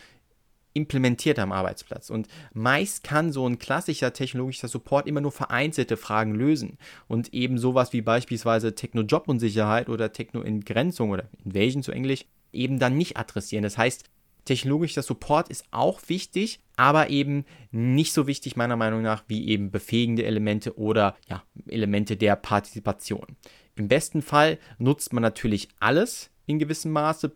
implementiert 0.74 1.38
am 1.38 1.52
Arbeitsplatz. 1.52 2.10
Und 2.10 2.28
meist 2.52 3.04
kann 3.04 3.32
so 3.32 3.46
ein 3.48 3.58
klassischer 3.58 4.12
technologischer 4.12 4.68
Support 4.68 5.06
immer 5.06 5.20
nur 5.20 5.32
vereinzelte 5.32 5.96
Fragen 5.96 6.34
lösen. 6.34 6.78
Und 7.08 7.32
eben 7.32 7.58
sowas 7.58 7.92
wie 7.92 8.02
beispielsweise 8.02 8.74
Techno-Job-Unsicherheit 8.74 9.88
oder 9.88 10.12
Techno-Entgrenzung 10.12 11.10
oder 11.10 11.24
Invasion 11.44 11.82
zu 11.82 11.92
Englisch 11.92 12.26
eben 12.52 12.78
dann 12.78 12.96
nicht 12.96 13.16
adressieren. 13.16 13.62
Das 13.62 13.78
heißt, 13.78 14.04
technologischer 14.44 15.02
Support 15.02 15.48
ist 15.48 15.64
auch 15.70 16.00
wichtig, 16.08 16.60
aber 16.76 17.10
eben 17.10 17.44
nicht 17.70 18.12
so 18.12 18.26
wichtig 18.26 18.56
meiner 18.56 18.76
Meinung 18.76 19.02
nach 19.02 19.24
wie 19.28 19.48
eben 19.48 19.70
befähigende 19.70 20.24
Elemente 20.24 20.78
oder 20.78 21.16
ja, 21.28 21.42
Elemente 21.68 22.16
der 22.16 22.36
Partizipation. 22.36 23.36
Im 23.76 23.88
besten 23.88 24.22
Fall 24.22 24.58
nutzt 24.78 25.12
man 25.12 25.22
natürlich 25.22 25.68
alles 25.80 26.30
in 26.46 26.58
gewissem 26.58 26.92
Maße. 26.92 27.32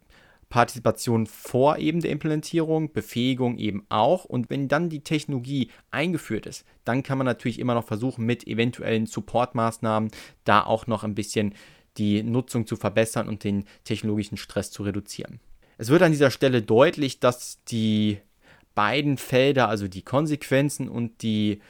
Partizipation 0.49 1.27
vor 1.27 1.77
eben 1.79 2.01
der 2.01 2.11
Implementierung, 2.11 2.93
Befähigung 2.93 3.59
eben 3.59 3.85
auch. 3.89 4.25
Und 4.25 4.49
wenn 4.51 4.69
dann 4.69 4.89
die 4.89 5.05
Technologie 5.05 5.71
eingeführt 5.91 6.47
ist, 6.47 6.65
dann 6.85 7.03
kann 7.03 7.19
man 7.19 7.27
natürlich 7.27 7.59
immer 7.59 7.75
noch 7.75 7.85
versuchen, 7.85 8.25
mit 8.25 8.47
eventuellen 8.47 9.07
Supportmaßnahmen 9.07 10.11
da 10.45 10.65
auch 10.65 10.87
noch 10.87 11.05
ein 11.05 11.15
bisschen 11.15 11.55
die 11.99 12.23
Nutzung 12.23 12.67
zu 12.67 12.77
verbessern 12.77 13.29
und 13.29 13.45
den 13.45 13.65
technologischen 13.85 14.37
Stress 14.37 14.71
zu 14.71 14.85
reduzieren. 14.85 15.41
Es 15.77 15.91
wird 15.91 16.03
an 16.03 16.13
dieser 16.13 16.31
Stelle 16.31 16.63
deutlich, 16.63 17.21
dass 17.21 17.63
die 17.65 18.19
beiden 18.75 19.19
Felder, 19.19 19.69
also 19.69 19.89
die 19.89 20.03
Konsequenzen 20.03 20.89
und 20.89 21.23
die 21.23 21.61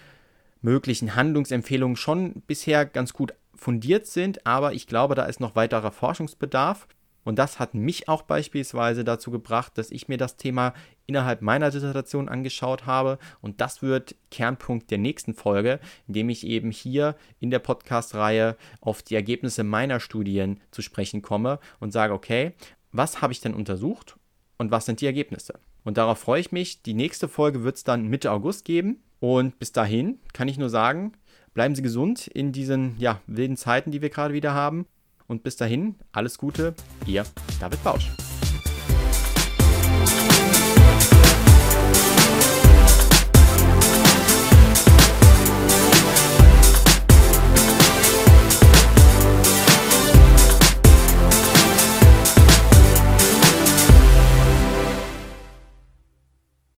möglichen 0.61 1.15
Handlungsempfehlungen 1.15 1.97
schon 1.97 2.43
bisher 2.47 2.85
ganz 2.85 3.13
gut 3.13 3.35
fundiert 3.55 4.07
sind, 4.07 4.47
aber 4.47 4.73
ich 4.73 4.87
glaube, 4.87 5.15
da 5.15 5.25
ist 5.25 5.41
noch 5.41 5.57
weiterer 5.57 5.91
Forschungsbedarf. 5.91 6.87
Und 7.29 7.39
das 7.39 7.59
hat 7.59 7.75
mich 7.75 8.09
auch 8.09 8.23
beispielsweise 8.23 9.05
dazu 9.05 9.31
gebracht, 9.31 9.77
dass 9.77 9.91
ich 9.91 10.09
mir 10.09 10.17
das 10.17 10.39
Thema 10.39 10.73
innerhalb 11.05 11.43
meiner 11.43 11.71
Dissertation 11.71 12.27
angeschaut 12.27 12.87
habe. 12.87 13.19
Und 13.43 13.61
das 13.61 13.83
wird 13.83 14.15
Kernpunkt 14.31 14.91
der 14.91 14.97
nächsten 14.97 15.35
Folge, 15.35 15.79
indem 16.07 16.31
ich 16.31 16.47
eben 16.47 16.71
hier 16.71 17.17
in 17.39 17.51
der 17.51 17.59
Podcast-Reihe 17.59 18.57
auf 18.81 19.03
die 19.03 19.15
Ergebnisse 19.15 19.63
meiner 19.63 20.01
Studien 20.01 20.63
zu 20.71 20.81
sprechen 20.81 21.21
komme 21.21 21.59
und 21.81 21.93
sage, 21.93 22.15
okay, 22.15 22.55
was 22.93 23.21
habe 23.21 23.35
ich 23.35 23.43
denn 23.43 23.53
untersucht 23.53 24.17
und 24.57 24.71
was 24.71 24.87
sind 24.87 25.03
die 25.03 25.07
Ergebnisse? 25.07 25.61
Und 25.85 25.99
darauf 25.99 26.21
freue 26.21 26.41
ich 26.41 26.51
mich. 26.51 26.83
Die 26.83 26.95
nächste 26.95 27.29
Folge 27.29 27.63
wird 27.63 27.77
es 27.77 27.85
dann 27.85 28.09
Mitte 28.09 28.33
August 28.33 28.65
geben. 28.65 29.03
Und 29.21 29.59
bis 29.59 29.73
dahin 29.73 30.19
kann 30.33 30.49
ich 30.49 30.57
nur 30.57 30.71
sagen, 30.71 31.13
bleiben 31.53 31.75
Sie 31.75 31.83
gesund 31.83 32.27
in 32.27 32.53
diesen 32.53 32.99
ja, 32.99 33.21
wilden 33.27 33.59
Zeiten, 33.59 33.91
die 33.91 34.01
wir 34.01 34.09
gerade 34.09 34.33
wieder 34.33 34.55
haben. 34.55 34.87
Und 35.29 35.43
bis 35.43 35.57
dahin, 35.57 35.95
alles 36.11 36.39
Gute, 36.39 36.75
Ihr 37.07 37.25
David 37.61 37.85
Bausch. 37.85 38.11